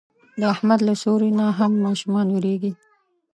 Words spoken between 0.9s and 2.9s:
سیوري نه هم ماشومان وېرېږي.